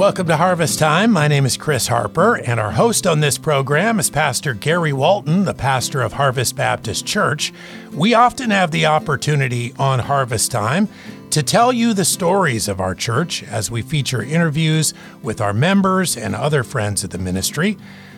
[0.00, 1.10] Welcome to Harvest Time.
[1.10, 5.44] My name is Chris Harper, and our host on this program is Pastor Gary Walton,
[5.44, 7.52] the pastor of Harvest Baptist Church.
[7.92, 10.88] We often have the opportunity on Harvest Time
[11.28, 16.16] to tell you the stories of our church as we feature interviews with our members
[16.16, 17.76] and other friends of the ministry.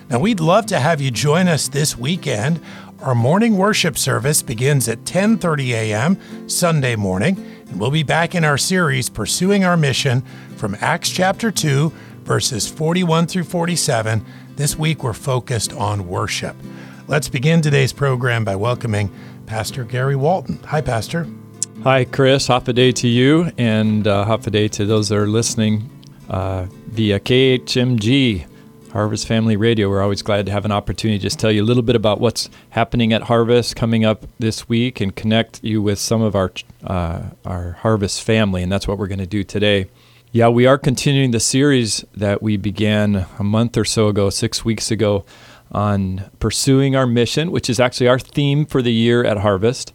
[0.09, 2.61] Now, we'd love to have you join us this weekend.
[3.01, 6.49] Our morning worship service begins at 10:30 a.m.
[6.49, 10.23] Sunday morning, and we'll be back in our series Pursuing Our Mission
[10.57, 11.91] from Acts chapter 2,
[12.23, 14.23] verses 41 through 47.
[14.57, 16.55] This week we're focused on worship.
[17.09, 19.11] Let's begin today's program by welcoming
[19.47, 20.59] Pastor Gary Walton.
[20.65, 21.27] Hi, Pastor.
[21.83, 22.47] Hi, Chris.
[22.47, 25.89] Happy day to you, and uh, happy day to those that are listening
[26.29, 28.47] uh, via KHMG,
[28.93, 29.89] Harvest Family Radio.
[29.89, 32.21] We're always glad to have an opportunity to just tell you a little bit about
[32.21, 36.53] what's happening at Harvest coming up this week and connect you with some of our
[36.85, 39.89] uh, our Harvest family, and that's what we're going to do today.
[40.31, 44.63] Yeah, we are continuing the series that we began a month or so ago, six
[44.63, 45.25] weeks ago,
[45.71, 49.95] on pursuing our mission, which is actually our theme for the year at Harvest.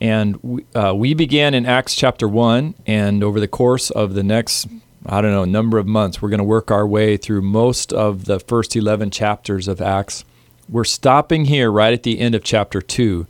[0.00, 4.22] And we, uh, we began in Acts chapter 1, and over the course of the
[4.22, 4.66] next,
[5.06, 7.92] I don't know, a number of months, we're going to work our way through most
[7.92, 10.24] of the first 11 chapters of Acts.
[10.68, 13.26] We're stopping here right at the end of chapter 2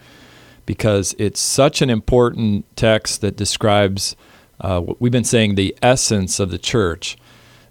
[0.66, 4.16] because it's such an important text that describes
[4.60, 7.16] uh, what we've been saying the essence of the church.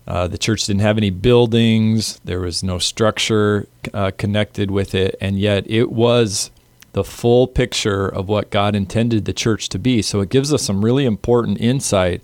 [0.08, 5.16] Uh, the church didn't have any buildings, there was no structure uh, connected with it,
[5.22, 6.50] and yet it was
[6.94, 10.02] the full picture of what God intended the church to be.
[10.02, 12.22] So it gives us some really important insight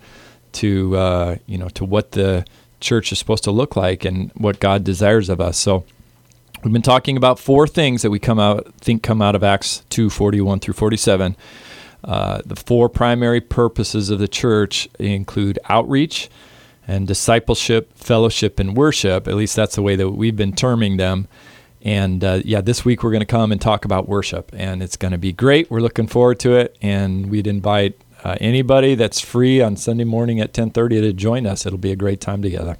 [0.55, 2.45] to uh, you know to what the
[2.79, 5.57] church is supposed to look like and what God desires of us.
[5.57, 5.85] So
[6.63, 9.83] we've been talking about four things that we come out think come out of Acts
[9.89, 11.35] two forty one through forty seven.
[12.03, 16.29] Uh, the four primary purposes of the church include outreach
[16.87, 19.27] and discipleship, fellowship, and worship.
[19.27, 21.27] At least that's the way that we've been terming them.
[21.81, 24.97] And uh, yeah, this week we're going to come and talk about worship, and it's
[24.97, 25.69] going to be great.
[25.71, 30.39] We're looking forward to it, and we'd invite uh, anybody that's free on Sunday morning
[30.39, 31.65] at 10:30 to join us.
[31.65, 32.77] It'll be a great time together.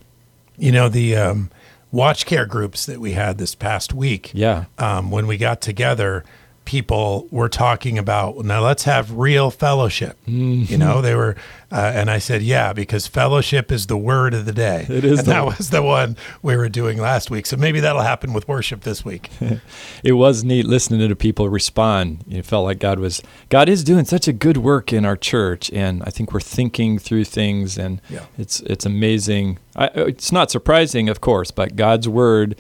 [0.58, 1.52] You know the um,
[1.92, 4.32] watch care groups that we had this past week.
[4.34, 6.26] Yeah, um, when we got together,
[6.66, 10.18] people were talking about now let's have real fellowship.
[10.28, 10.72] Mm-hmm.
[10.72, 11.36] you know they were
[11.72, 14.86] uh, and i said yeah because fellowship is the word of the day.
[14.90, 17.46] It is and that was the one we were doing last week.
[17.46, 19.30] So maybe that'll happen with worship this week.
[20.04, 22.24] It was neat listening to people respond.
[22.30, 25.72] It felt like god was god is doing such a good work in our church
[25.72, 28.26] and i think we're thinking through things and yeah.
[28.38, 29.60] it's it's amazing.
[29.76, 32.56] I, it's not surprising of course but god's word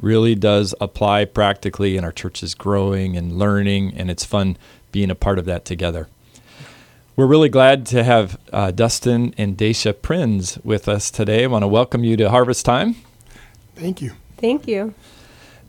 [0.00, 4.56] really does apply practically, and our church is growing and learning, and it's fun
[4.92, 6.08] being a part of that together.
[7.16, 11.44] We're really glad to have uh, Dustin and Dacia Prinz with us today.
[11.44, 12.96] I want to welcome you to Harvest Time.
[13.76, 14.12] Thank you.
[14.38, 14.94] Thank you.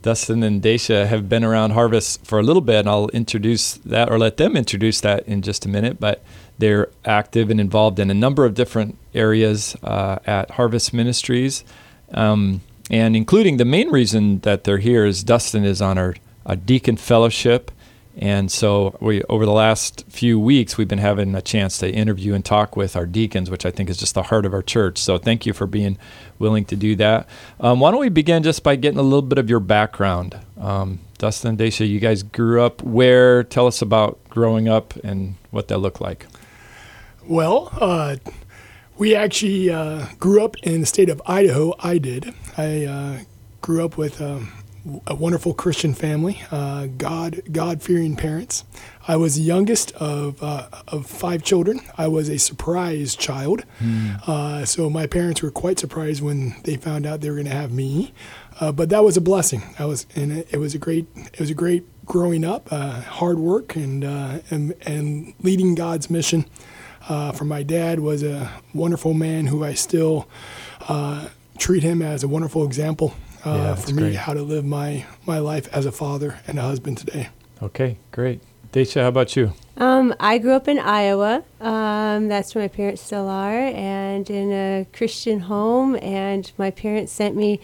[0.02, 4.10] Dustin and Dacia have been around Harvest for a little bit, and I'll introduce that
[4.10, 6.00] or let them introduce that in just a minute.
[6.00, 6.24] But
[6.58, 11.64] they're active and involved in a number of different areas uh, at Harvest Ministries.
[12.14, 16.16] Um, and including the main reason that they're here is Dustin is on our,
[16.66, 17.72] deacon fellowship.
[18.18, 22.34] And so we over the last few weeks we've been having a chance to interview
[22.34, 24.98] and talk with our deacons, which I think is just the heart of our church.
[24.98, 25.98] So thank you for being
[26.40, 27.30] willing to do that.
[27.62, 30.38] Um, why don't we begin just by getting a little bit of your background?
[30.60, 33.44] Um, Dustin, Dacia, you guys grew up where?
[33.46, 36.26] Tell us about growing up and what that looked like.
[37.26, 38.18] Well, uh,
[39.02, 41.74] we actually uh, grew up in the state of Idaho.
[41.80, 42.36] I did.
[42.56, 43.20] I uh,
[43.60, 44.52] grew up with um,
[45.08, 48.64] a wonderful Christian family, uh, God God fearing parents.
[49.08, 51.82] I was the youngest of uh, of five children.
[51.98, 54.68] I was a surprise child, mm.
[54.68, 57.72] so my parents were quite surprised when they found out they were going to have
[57.72, 58.14] me.
[58.60, 59.64] Uh, but that was a blessing.
[59.80, 63.40] I was, and it, it, was a great it was a great growing up, hard
[63.40, 66.46] work, and and and leading God's mission
[67.10, 70.28] uh, from my dad was a wonderful man who I still
[70.88, 73.14] uh, treat him as a wonderful example
[73.46, 74.16] uh, yeah, for me great.
[74.16, 77.30] how to live my my life as a father and a husband today.
[77.62, 78.42] Okay, great.
[78.72, 79.54] Dacia, how about you?
[79.78, 81.44] Um, I grew up in Iowa.
[81.60, 85.98] Um, that's where my parents still are, and in a Christian home.
[86.02, 87.60] And my parents sent me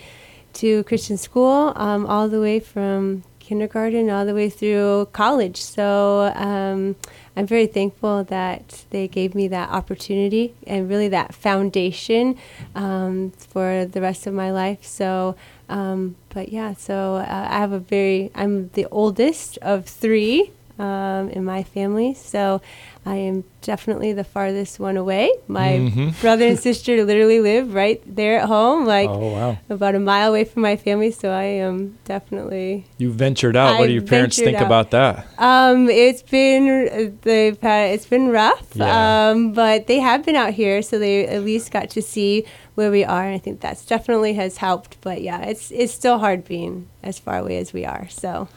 [0.53, 5.61] to Christian school um, all the way from kindergarten all the way through college.
[5.61, 6.97] So um,
[7.37, 12.35] I'm very thankful that they gave me that opportunity and really that foundation
[12.73, 14.83] um, for the rest of my life.
[14.83, 15.35] So,
[15.69, 20.51] um, but yeah, so uh, I have a very, I'm the oldest of three.
[20.79, 22.13] Um, in my family.
[22.13, 22.61] So
[23.05, 25.31] I am definitely the farthest one away.
[25.47, 26.19] My Mhm.
[26.21, 30.29] brother and sister literally live right there at home, like oh wow, about a mile
[30.29, 31.11] away from my family.
[31.11, 32.85] So I am definitely.
[32.97, 33.79] you ventured out.
[33.79, 34.65] what do your parents think out.
[34.65, 35.25] about that?
[35.37, 38.67] Um, it's been they've had it's been rough.
[38.75, 39.29] Yeah.
[39.31, 42.45] Um, but they have been out here, so they at least got to see
[42.75, 44.97] where we are, and I think that's definitely has helped.
[45.01, 48.07] But yeah, it's it's still hard being as far away as we are.
[48.09, 48.47] So.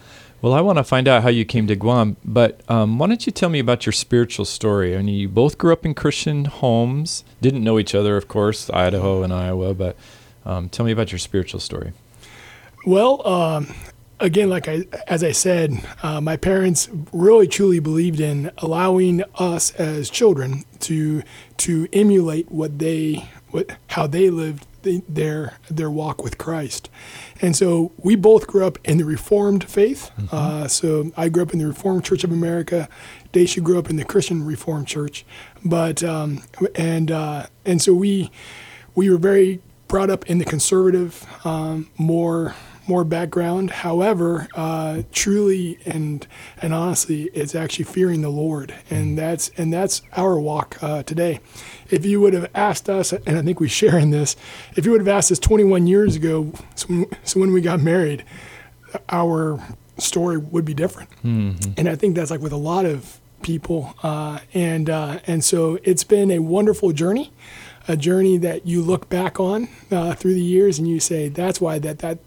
[0.43, 3.27] Well, I want to find out how you came to Guam, but um, why don't
[3.27, 4.97] you tell me about your spiritual story?
[4.97, 8.71] I mean, you both grew up in Christian homes, didn't know each other, of course,
[8.71, 9.97] Idaho and Iowa, but
[10.47, 11.93] um, tell me about your spiritual story.
[12.87, 13.75] Well, um,
[14.19, 19.73] again, like I, as I said, uh, my parents really truly believed in allowing us
[19.75, 21.23] as children to
[21.59, 26.91] to emulate what they what how they lived the, their their walk with Christ,
[27.41, 30.11] and so we both grew up in the Reformed faith.
[30.33, 32.89] Uh, so I grew up in the Reformed Church of America.
[33.33, 35.25] Daisha grew up in the Christian Reformed Church,
[35.65, 36.43] but um,
[36.75, 38.31] and uh, and so we
[38.95, 42.55] we were very brought up in the conservative, um, more
[42.91, 43.71] more background.
[43.71, 46.27] However, uh, truly and
[46.61, 51.41] and honestly, it's actually fearing the Lord, and that's and that's our walk uh, today.
[51.89, 54.37] If you would have asked us, and I think we share in this,
[54.77, 57.81] if you would have asked us 21 years ago, so when, so when we got
[57.81, 58.25] married,
[59.09, 59.63] our
[59.99, 61.11] story would be different.
[61.79, 65.79] And I think that's like with a lot of people, uh, and uh, and so
[65.85, 67.33] it's been a wonderful journey,
[67.87, 71.61] a journey that you look back on uh, through the years, and you say that's
[71.61, 72.19] why that that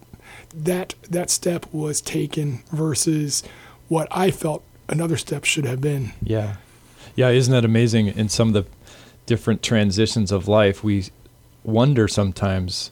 [0.54, 3.44] that that step was taken versus
[3.88, 6.14] what I felt another step should have been.
[6.22, 6.58] Yeah.
[7.16, 8.08] Yeah, isn't that amazing?
[8.08, 8.66] In some of the
[9.26, 11.06] different transitions of life, we
[11.64, 12.92] wonder sometimes,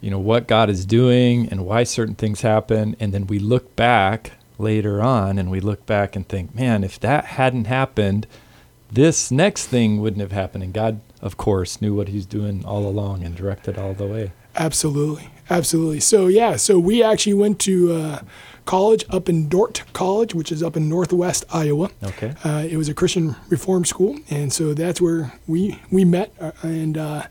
[0.00, 2.96] you know, what God is doing and why certain things happen.
[2.98, 6.98] And then we look back later on and we look back and think, man, if
[7.00, 8.26] that hadn't happened,
[8.90, 10.64] this next thing wouldn't have happened.
[10.64, 14.32] And God, of course, knew what He's doing all along and directed all the way.
[14.54, 16.00] Absolutely, absolutely.
[16.00, 18.20] So yeah, so we actually went to uh,
[18.64, 21.90] college up in Dordt College, which is up in Northwest Iowa.
[22.02, 22.34] Okay.
[22.44, 26.32] Uh, it was a Christian reform school, and so that's where we we met.
[26.40, 27.22] Uh, and uh,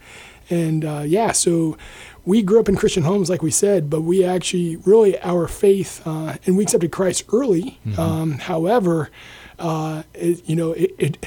[0.50, 1.77] and uh, yeah, so
[2.23, 6.01] we grew up in Christian homes, like we said, but we actually really our faith,
[6.06, 7.79] uh, and we accepted Christ early.
[7.97, 9.12] Um, however,
[9.59, 11.25] uh, it, you know, it, it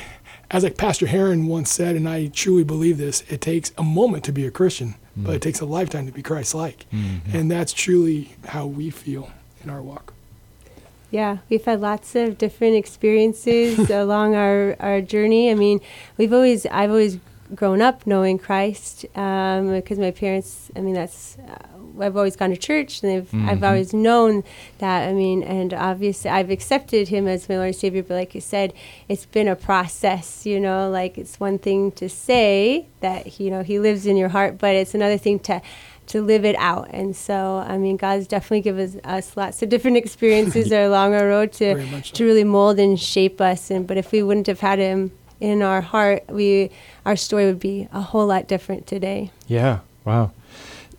[0.51, 4.25] as like Pastor Heron once said, and I truly believe this: it takes a moment
[4.25, 4.95] to be a Christian,
[5.25, 5.43] but it mm.
[5.43, 7.37] takes a lifetime to be Christ-like, mm-hmm.
[7.37, 9.31] and that's truly how we feel
[9.63, 10.15] in our walk.
[11.11, 15.51] Yeah, we've had lots of different experiences along our, our journey.
[15.51, 15.81] I mean,
[16.19, 17.19] we've always, I've always
[17.55, 21.57] grown up knowing Christ um, because my parents, I mean, that's, uh,
[22.01, 24.45] I've always gone to church and they've, I've always known
[24.79, 25.09] that.
[25.09, 28.41] I mean, and obviously I've accepted him as my Lord and Savior, but like you
[28.41, 28.73] said,
[29.09, 33.63] it's been a process, you know, like it's one thing to say that, you know,
[33.63, 35.61] he lives in your heart, but it's another thing to,
[36.09, 36.89] to live it out.
[36.91, 41.27] And so, I mean, God's definitely given us, us lots of different experiences along our
[41.27, 42.15] road to, so.
[42.15, 43.71] to really mold and shape us.
[43.71, 46.71] And but if we wouldn't have had him in our heart, we
[47.05, 49.31] our story would be a whole lot different today.
[49.47, 49.81] Yeah.
[50.05, 50.33] Wow.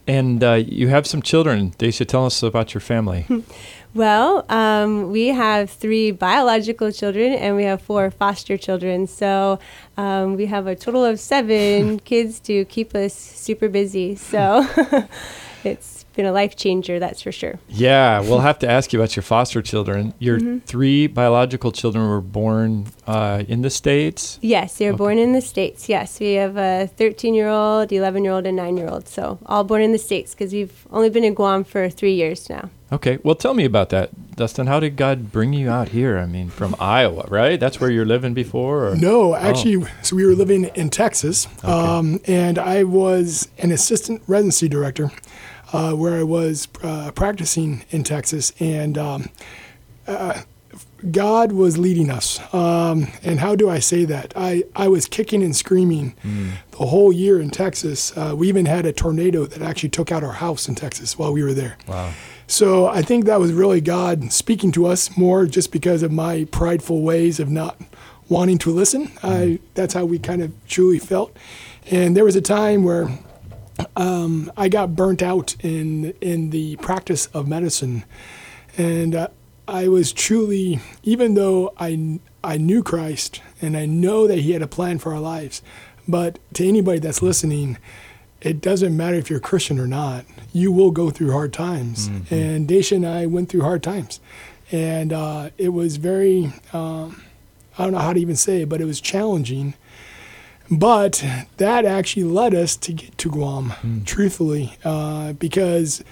[0.07, 1.71] And uh, you have some children.
[1.77, 3.25] Daisha, tell us about your family.
[3.93, 9.07] Well, um, we have three biological children and we have four foster children.
[9.07, 9.59] So
[9.97, 14.15] um, we have a total of seven kids to keep us super busy.
[14.15, 14.67] So
[15.63, 17.59] it's been a life changer, that's for sure.
[17.69, 20.13] Yeah, we'll have to ask you about your foster children.
[20.19, 20.59] Your Mm-hmm.
[20.59, 24.37] three biological children were born uh, in the States.
[24.41, 24.97] Yes, they were Okay.
[24.97, 25.87] born in the States.
[25.89, 29.07] Yes, we have a 13 year old, 11 year old, and 9 year old.
[29.07, 32.49] So all born in the States because we've only been in Guam for three years
[32.49, 32.69] now.
[32.91, 34.65] Okay, well, tell me about that, Dustin.
[34.65, 36.17] How did God bring you out here?
[36.17, 37.59] I mean, from Iowa, right?
[37.59, 38.87] That's where you're living before?
[38.87, 38.95] Or?
[38.95, 44.67] No, actually, so we were living in Texas, um, and I was an assistant residency
[44.67, 45.11] director
[45.73, 49.29] uh, where I was uh, practicing in Texas, and um,
[50.07, 50.41] uh,
[51.11, 52.39] God was leading us.
[52.53, 54.33] Um, and how do I say that?
[54.35, 56.13] I, I was kicking and screaming
[56.71, 58.15] the whole year in Texas.
[58.17, 61.31] Uh, we even had a tornado that actually took out our house in Texas while
[61.31, 61.77] we were there.
[61.87, 62.13] Wow.
[62.47, 66.45] So I think that was really God speaking to us more just because of my
[66.51, 67.79] prideful ways of not
[68.27, 69.11] wanting to listen.
[69.23, 71.35] I, that's how we kind of truly felt.
[71.91, 73.07] And there was a time where
[73.95, 78.03] um, I got burnt out in in the practice of medicine,
[78.77, 79.27] and uh,
[79.67, 84.61] I was truly, even though I I knew Christ and I know that He had
[84.61, 85.61] a plan for our lives,
[86.07, 87.77] but to anybody that's listening,
[88.41, 90.25] it doesn't matter if you're a Christian or not.
[90.53, 94.19] You will go through hard times, and Daisha and I went through hard times,
[94.71, 97.21] and uh, it was very um,
[97.77, 99.73] I don't know how to even say it, but it was challenging.
[100.71, 101.23] But
[101.57, 104.05] that actually led us to get to Guam, Mm.
[104.05, 106.03] truthfully, uh, because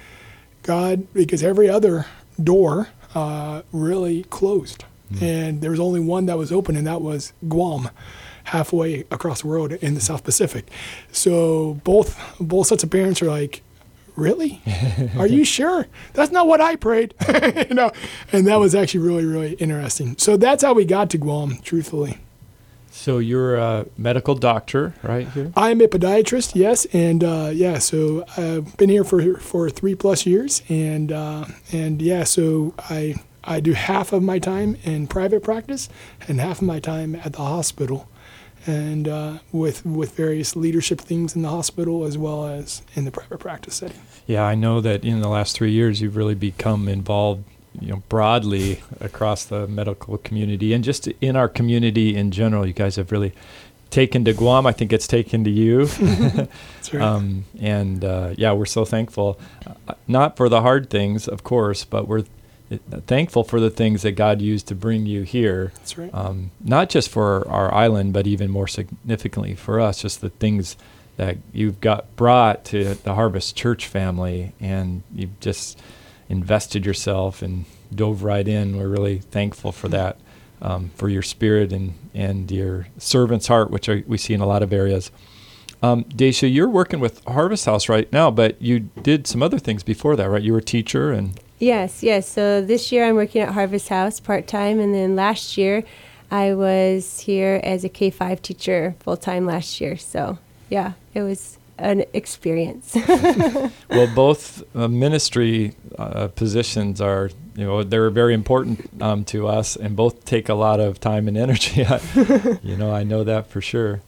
[0.64, 2.06] God, because every other
[2.44, 4.84] door uh, really closed,
[5.22, 7.90] and there was only one that was open, and that was Guam,
[8.46, 10.70] halfway across the world in the South Pacific.
[11.12, 13.62] So both both sets of parents are like,
[14.16, 14.62] really?
[15.18, 15.86] Are you sure?
[16.14, 17.14] That's not what I prayed.
[17.70, 17.92] you know,
[18.34, 20.16] and that was actually really, really interesting.
[20.18, 22.18] So that's how we got to Guam, truthfully.
[22.98, 25.54] So you're a medical doctor, right here?
[25.56, 30.26] I'm a podiatrist, yes, and uh, yeah, so I've been here for for three plus
[30.26, 35.44] years, and uh, and yeah, so I I do half of my time in private
[35.44, 35.90] practice
[36.28, 38.10] and half of my time at the hospital,
[38.66, 43.12] and uh, with with various leadership things in the hospital as well as in the
[43.12, 44.02] private practice setting.
[44.26, 47.46] Yeah, I know that in the last three years you've really become involved,
[47.80, 52.66] you know, broadly across the medical community and just in our community in general.
[52.66, 53.34] You guys have really
[53.90, 54.66] taken to Guam.
[54.66, 55.86] I think it's taken to you.
[55.88, 57.02] That's right.
[57.02, 59.40] um, and uh, yeah, we're so thankful,
[59.88, 62.24] uh, not for the hard things, of course, but we're
[63.06, 65.72] thankful for the things that God used to bring you here.
[65.78, 66.14] That's right.
[66.14, 70.76] Um, not just for our island, but even more significantly for us, just the things
[71.16, 75.80] that you've got brought to the Harvest Church family, and you've just
[76.30, 78.78] invested yourself and dove right in.
[78.78, 80.18] We're really thankful for that,
[80.62, 84.48] um, for your spirit and and your servant's heart, which are, we see in a
[84.48, 85.12] lot of areas.
[85.84, 89.84] Um, Daisha, you're working with Harvest House right now, but you did some other things
[89.84, 90.42] before that, right?
[90.42, 92.30] You were a teacher and Yes, yes.
[92.30, 95.84] So this year I'm working at Harvest House part time, and then last year
[96.30, 99.98] I was here as a K 5 teacher full time last year.
[99.98, 100.38] So
[100.70, 102.96] yeah, it was an experience.
[103.90, 109.76] well, both uh, ministry uh, positions are, you know, they're very important um, to us,
[109.76, 111.82] and both take a lot of time and energy.
[112.64, 114.02] you know, I know that for sure.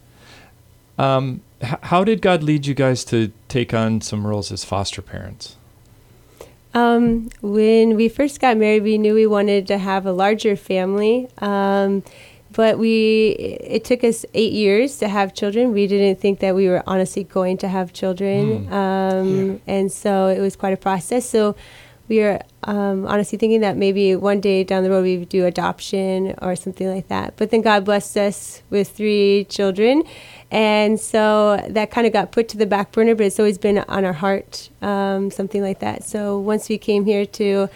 [0.98, 5.02] Um, h- how did God lead you guys to take on some roles as foster
[5.02, 5.56] parents?
[6.72, 11.28] Um, when we first got married, we knew we wanted to have a larger family.
[11.38, 12.04] Um,
[12.52, 13.28] but we,
[13.60, 15.72] it took us eight years to have children.
[15.72, 18.66] We didn't think that we were honestly going to have children.
[18.66, 18.72] Mm.
[18.72, 19.56] Um, Yeah.
[19.66, 21.28] And so it was quite a process.
[21.28, 21.54] So
[22.08, 25.46] we were um, honestly thinking that maybe one day down the road we would do
[25.46, 27.34] adoption or something like that.
[27.36, 30.02] But then God blessed us with three children.
[30.50, 33.78] And so that kind of got put to the back burner, but it's always been
[33.78, 36.02] on our heart, um, something like that.
[36.02, 37.68] So once we came here to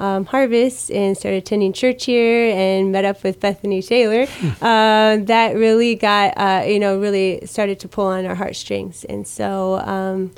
[0.00, 4.26] um, Harvest and started attending church here and met up with Bethany Taylor,
[4.62, 9.04] uh, that really got, uh, you know, really started to pull on our heartstrings.
[9.04, 10.32] And so um,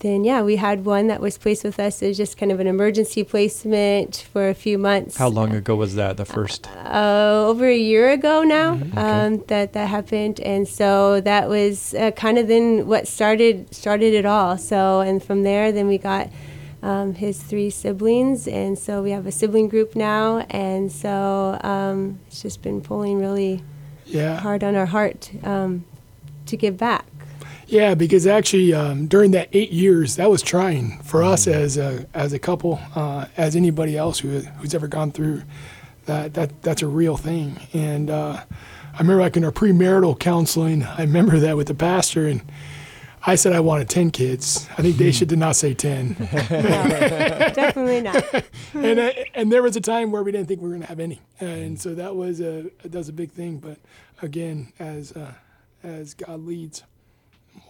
[0.00, 2.66] then, yeah, we had one that was placed with us as just kind of an
[2.66, 5.16] emergency placement for a few months.
[5.16, 6.16] How long ago was that?
[6.18, 6.68] The first?
[6.84, 9.00] Uh, over a year ago now Okay.
[9.00, 14.12] um, that that happened, and so that was uh, kind of then what started started
[14.14, 14.58] it all.
[14.58, 16.28] So and from there, then we got
[16.86, 22.20] um, his three siblings, and so we have a sibling group now, and so um,
[22.28, 23.64] it's just been pulling really
[24.04, 24.38] yeah.
[24.38, 25.84] hard on our heart um,
[26.46, 27.04] to give back.
[27.66, 32.06] Yeah, because actually um, during that eight years, that was trying for us as a
[32.14, 35.42] as a couple, uh, as anybody else who who's ever gone through
[36.04, 36.34] that.
[36.34, 37.58] That that's a real thing.
[37.72, 38.44] And uh,
[38.94, 42.42] I remember like in our premarital counseling, I remember that with the pastor, and
[43.28, 44.68] I said I wanted ten kids.
[44.78, 46.14] I think Daisha did not say ten.
[46.48, 48.24] Definitely not.
[48.74, 50.86] and uh, and there was a time where we didn't think we were going to
[50.88, 53.58] have any, and so that was a that was a big thing.
[53.58, 53.78] But
[54.22, 55.32] again, as uh,
[55.82, 56.84] as God leads,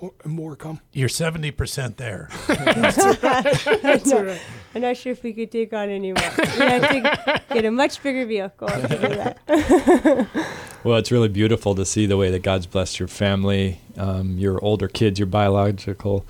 [0.00, 0.80] more, more come.
[0.92, 2.28] You're 70% there.
[2.46, 4.40] That's all right.
[4.74, 6.30] I'm not sure if we could take on any more.
[6.38, 10.28] We have to get a much bigger vehicle to do that.
[10.84, 13.80] Well, it's really beautiful to see the way that God's blessed your family.
[13.96, 16.24] Um, your older kids, your biological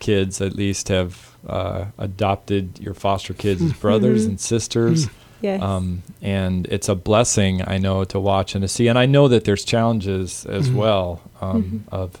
[0.00, 5.06] kids, at least, have uh, adopted your foster kids as brothers and sisters.
[5.42, 5.62] Yes.
[5.62, 8.88] Um, and it's a blessing, I know, to watch and to see.
[8.88, 12.20] And I know that there's challenges as well um, of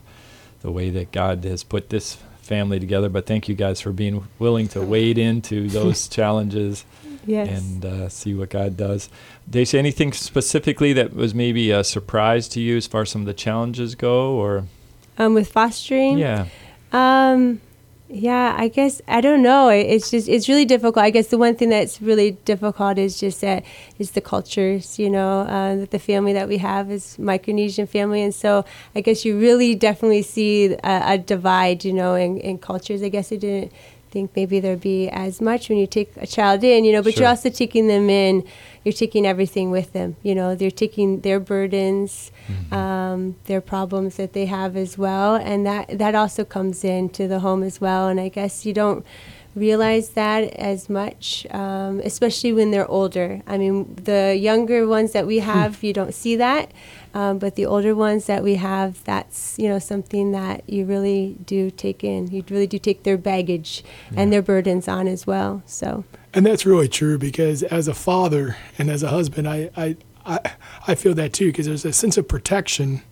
[0.60, 3.08] the way that God has put this family together.
[3.08, 6.84] But thank you guys for being willing to wade into those challenges
[7.24, 7.48] yes.
[7.48, 9.08] and uh, see what God does.
[9.50, 13.26] Daisha, anything specifically that was maybe a surprise to you as far as some of
[13.26, 14.64] the challenges go, or
[15.18, 16.18] um, with fostering.
[16.18, 16.46] yeah,
[16.92, 17.60] Um,
[18.12, 19.68] yeah, I guess I don't know.
[19.68, 20.98] It's just it's really difficult.
[20.98, 23.64] I guess the one thing that's really difficult is just that
[24.00, 24.98] is the cultures.
[24.98, 28.64] You know, uh, that the family that we have is Micronesian family, and so
[28.96, 31.84] I guess you really definitely see a, a divide.
[31.84, 33.00] You know, in, in cultures.
[33.02, 33.72] I guess it didn't
[34.10, 37.14] think maybe there'd be as much when you take a child in, you know, but
[37.14, 37.22] Sure.
[37.22, 38.44] you're also taking them in.
[38.84, 40.16] You're taking everything with them.
[40.22, 42.32] You know, they're taking their burdens,
[42.72, 47.40] um, their problems that they have as well, and that that also comes into the
[47.40, 48.08] home as well.
[48.08, 49.04] And I guess you don't
[49.54, 53.42] realize that as much, um, especially when they're older.
[53.46, 56.72] I mean, the younger ones that we have, you don't see that,
[57.14, 61.36] um, but the older ones that we have, that's you know something that you really
[61.44, 62.28] do take in.
[62.28, 63.82] You really do take their baggage
[64.14, 65.62] and their burdens on as well.
[65.66, 69.96] So And that's really true because as a father and as a husband, I I
[70.24, 70.38] I,
[70.86, 73.02] I feel that too because there's a sense of protection,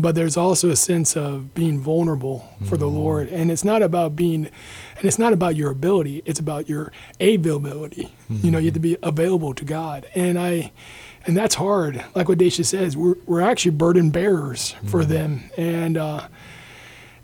[0.00, 4.16] but there's also a sense of being vulnerable for the Lord, and it's not about
[4.16, 4.46] being,
[4.96, 6.22] and it's not about your ability.
[6.24, 8.12] It's about your availability.
[8.28, 10.72] You know, you have to be available to God, and I.
[11.26, 12.02] And that's hard.
[12.14, 15.50] Like what Dacia says, we're, we're actually burden bearers for them.
[15.58, 16.28] And uh,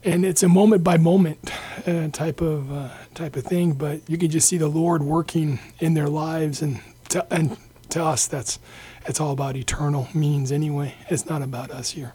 [0.03, 1.51] and it's a moment by moment
[1.87, 3.73] uh, type of uh, type of thing.
[3.73, 7.57] But you can just see the Lord working in their lives, and to, and
[7.91, 8.59] to us, that's
[9.07, 10.95] it's all about eternal means anyway.
[11.09, 12.15] It's not about us here.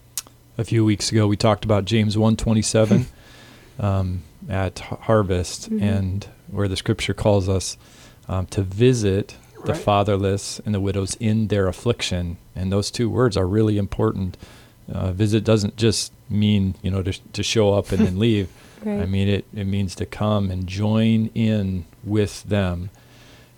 [0.60, 3.06] A few weeks ago we talked about James 127
[3.80, 7.78] um, at Har- Harvest and where the scripture calls us
[8.28, 9.36] um, to visit
[9.66, 9.82] the Right.
[9.82, 14.38] fatherless and the widows in their affliction and those two words are really important
[14.92, 18.50] uh, visit doesn't just mean you know to, to show up and then leave
[18.84, 19.02] Right.
[19.02, 22.90] I mean it, it means to come and join in with them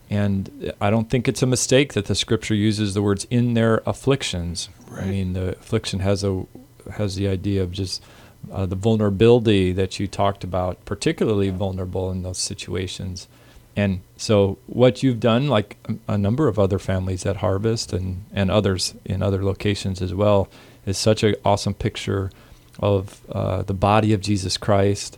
[0.10, 3.81] and I don't think it's a mistake that the scripture uses the words in their
[3.86, 4.67] afflictions.
[4.93, 6.46] I mean, the affliction has a
[6.91, 8.03] has the idea of just
[8.51, 13.27] uh, the vulnerability that you talked about, particularly vulnerable in those situations.
[13.75, 18.25] And so, what you've done, like a, a number of other families at Harvest and,
[18.33, 20.50] and others in other locations as well,
[20.86, 22.31] is such an awesome picture
[22.79, 25.17] of uh, the body of Jesus Christ,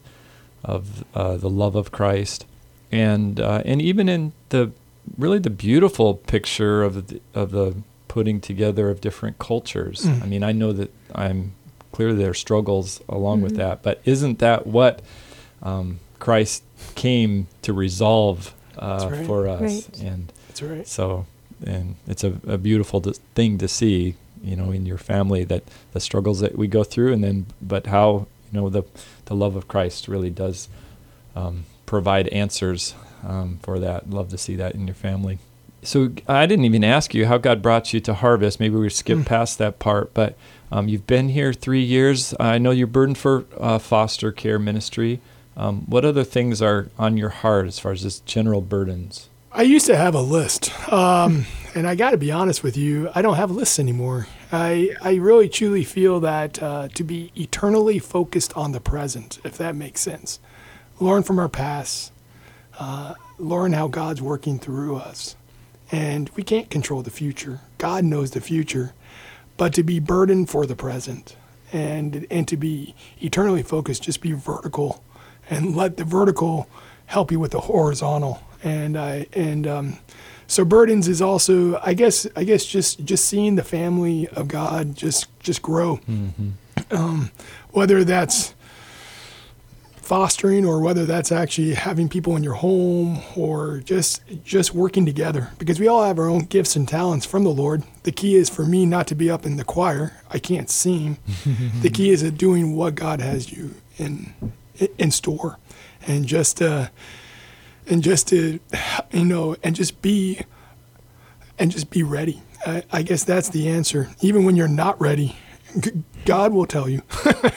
[0.63, 2.45] of uh, the love of Christ,
[2.91, 4.71] and uh, and even in the
[5.17, 7.75] really the beautiful picture of the, of the
[8.07, 10.01] putting together of different cultures.
[10.01, 10.21] Mm.
[10.21, 11.53] I mean, I know that I'm
[11.93, 15.01] clear there are struggles along with that, but isn't that what
[15.62, 16.63] um, Christ
[16.95, 19.25] came to resolve uh, right.
[19.25, 19.62] for us?
[19.62, 20.01] Right.
[20.01, 20.88] And That's right.
[20.88, 21.25] so,
[21.65, 25.63] and it's a, a beautiful d- thing to see, you know, in your family that
[25.93, 28.84] the struggles that we go through, and then, but how you know the
[29.25, 30.67] the love of Christ really does
[31.36, 32.93] um, provide answers
[33.25, 34.10] um, for that.
[34.10, 35.39] Love to see that in your family.
[35.82, 38.60] So I didn't even ask you how God brought you to Harvest.
[38.60, 39.23] Maybe we skip Hmm.
[39.23, 40.36] past that part, but
[40.73, 42.33] um, you've been here three years.
[42.39, 45.21] I know you're burdened for uh, foster care ministry.
[45.55, 49.29] Um, what other things are on your heart as far as just general burdens?
[49.51, 53.12] I used to have a list, um, and I got to be honest with you,
[53.13, 54.25] I don't have lists anymore.
[54.51, 59.55] I I really truly feel that uh, to be eternally focused on the present, if
[59.59, 60.39] that makes sense,
[60.99, 62.12] learn from our past,
[62.79, 65.36] uh, learn how God's working through us,
[65.91, 67.59] and we can't control the future.
[67.77, 68.93] God knows the future,
[69.57, 71.35] but to be burdened for the present,
[71.71, 75.03] and and to be eternally focused, just be vertical,
[75.49, 76.67] and let the vertical
[77.07, 78.41] help you with the horizontal.
[78.63, 79.97] And I and um,
[80.47, 84.95] so burdens is also, I guess, I guess just just seeing the family of God
[84.95, 85.99] just just grow,
[86.91, 87.31] um,
[87.71, 88.53] whether that's
[90.03, 95.49] fostering or whether that's actually having people in your home or just just working together
[95.57, 97.83] because we all have our own gifts and talents from the Lord.
[98.03, 100.11] The key is for me not to be up in the choir.
[100.29, 101.17] I can't sing.
[101.81, 104.33] the key is at doing what God has you in
[104.97, 105.57] in store
[106.05, 106.89] and just uh
[107.87, 108.59] and just to
[109.11, 110.41] you know and just be
[111.57, 112.41] and just be ready.
[112.65, 114.09] I, I guess that's the answer.
[114.21, 115.37] Even when you're not ready,
[115.79, 115.91] G-
[116.25, 117.01] God will tell you.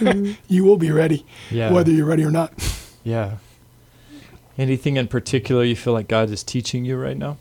[0.48, 1.72] you will be ready, Yeah.
[1.72, 2.52] whether you're ready or not.
[3.05, 3.37] Yeah.
[4.59, 7.37] Anything in particular you feel like God is teaching you right now?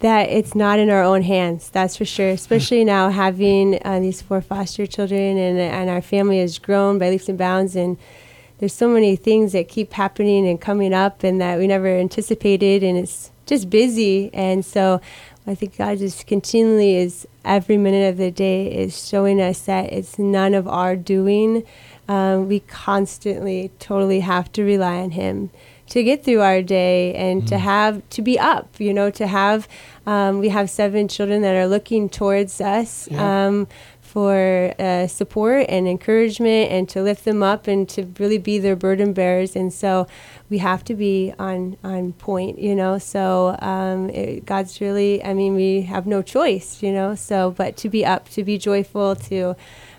[0.00, 1.70] that it's not in our own hands.
[1.70, 2.28] That's for sure.
[2.28, 7.08] Especially now having uh, these four foster children, and and our family has grown by
[7.08, 7.96] leaps and bounds, and
[8.58, 12.82] there's so many things that keep happening and coming up, and that we never anticipated,
[12.82, 15.00] and it's just busy, and so.
[15.46, 19.92] I think God just continually is every minute of the day is showing us that
[19.92, 21.64] it's none of our doing.
[22.08, 25.50] Um, we constantly, totally have to rely on Him
[25.90, 28.80] to get through our day and to have to be up.
[28.80, 29.68] You know, to have
[30.06, 33.08] um, we have seven children that are looking towards us.
[33.10, 33.46] Yeah.
[33.46, 33.68] Um,
[34.14, 38.76] for uh, support and encouragement and to lift them up and to really be their
[38.76, 40.06] burden bearers and so
[40.48, 45.34] we have to be on on point you know so um, it, god's really i
[45.34, 49.16] mean we have no choice you know so but to be up to be joyful
[49.16, 49.56] to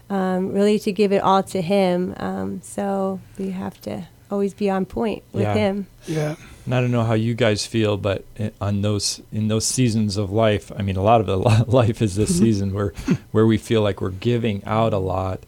[0.10, 4.70] um, really to give it all to him um, so we have to always be
[4.70, 5.54] on point with Yeah.
[5.56, 5.88] Him.
[6.08, 6.36] Yeah.
[6.66, 8.26] And I don't know how you guys feel, but
[8.60, 12.16] on those in those seasons of life, I mean, a lot of the life is
[12.16, 12.90] this season where
[13.32, 15.44] where we feel like we're giving out a lot.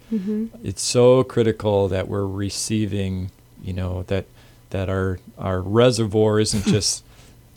[0.63, 3.31] It's so critical that we're receiving.
[3.63, 4.25] You know that
[4.69, 7.03] that our our reservoir isn't just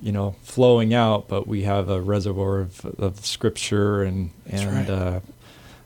[0.00, 4.90] you know flowing out, but we have a reservoir of, of scripture and and right.
[4.90, 5.20] uh,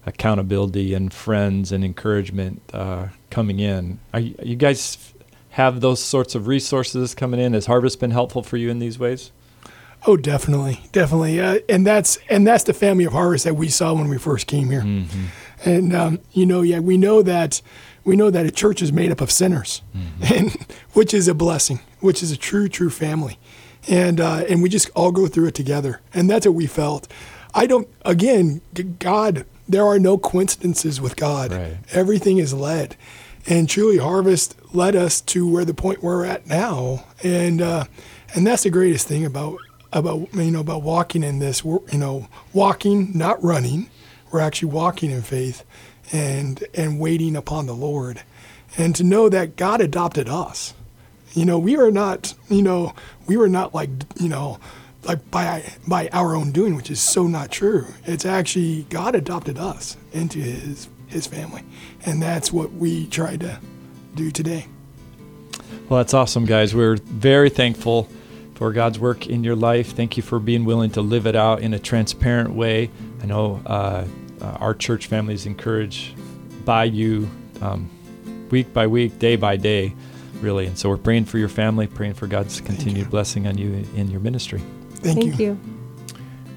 [0.06, 3.98] accountability and friends and encouragement uh, coming in.
[4.12, 5.12] Are you, you guys
[5.54, 7.52] have those sorts of resources coming in?
[7.52, 9.30] Has Harvest been helpful for you in these ways?
[10.06, 13.94] Oh, definitely, definitely, uh, and that's and that's the family of harvest that we saw
[13.94, 14.84] when we first came here.
[15.64, 17.62] And um, you know, yeah, we know that
[18.04, 19.80] we know that a church is made up of sinners,
[20.30, 20.52] and
[20.92, 23.38] which is a blessing, which is a true, true family,
[23.88, 27.08] and uh, and we just all go through it together, and that's what we felt.
[27.54, 27.88] I don't.
[28.04, 28.60] Again,
[28.98, 31.52] God, there are no coincidences with God.
[31.52, 31.76] Right.
[31.92, 32.96] Everything is led,
[33.46, 37.84] and truly, harvest led us to where the point we're at now, and uh,
[38.34, 39.58] and that's the greatest thing about
[39.92, 41.62] about you know about walking in this.
[41.64, 43.90] You know, walking, not running.
[44.30, 45.62] We're actually walking in faith,
[46.12, 48.22] and and waiting upon the Lord,
[48.78, 50.72] and to know that God adopted us.
[51.34, 52.34] You know, we are not.
[52.48, 52.94] You know,
[53.26, 54.58] we were not like you know.
[55.02, 57.88] Like by by our own doing, which is so not true.
[58.06, 61.62] It's actually God adopted us into His His family,
[62.04, 63.58] and that's what we try to
[64.14, 64.66] do today.
[65.88, 66.74] Well, that's awesome, guys.
[66.74, 68.08] We're very thankful
[68.54, 69.92] for God's work in your life.
[69.92, 72.90] Thank you for being willing to live it out in a transparent way.
[73.22, 74.06] I know uh,
[74.40, 76.14] uh, our church family is encouraged
[76.64, 77.88] by you um,
[78.50, 79.94] week by week, day by day,
[80.40, 80.66] really.
[80.66, 84.10] And so we're praying for your family, praying for God's continued blessing on you in
[84.10, 84.62] your ministry.
[84.96, 85.58] Thank, Thank you.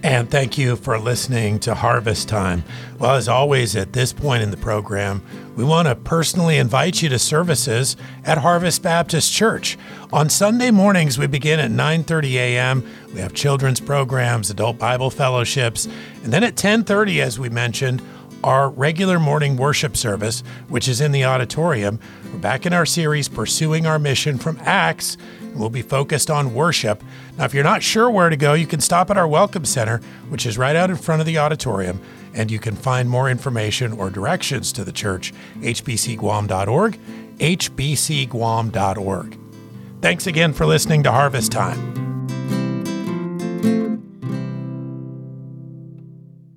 [0.04, 2.64] And thank you for listening to Harvest Time.
[3.00, 5.24] Well, as always, at this point in the program,
[5.56, 9.76] we want to personally invite you to services at Harvest Baptist Church.
[10.14, 12.84] On Sunday mornings, we begin at 9:30 a.m.
[13.12, 15.88] We have children's programs, adult Bible fellowships,
[16.24, 18.02] and then at 10:30, as we mentioned,
[18.44, 22.00] our regular morning worship service, which is in the auditorium.
[22.32, 26.54] We're back in our series, Pursuing Our Mission from Acts, and we'll be focused on
[26.54, 27.04] worship.
[27.38, 30.00] Now, if you're not sure where to go, you can stop at our Welcome Center,
[30.30, 32.02] which is right out in front of the auditorium,
[32.34, 37.00] and you can find more information or directions to the church, hbcguam.org,
[37.38, 39.40] hbcguam.org.
[40.02, 42.07] Thanks again for listening to Harvest Time.